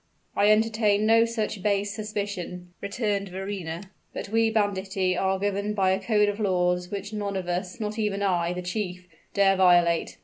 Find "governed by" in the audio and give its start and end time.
5.37-5.91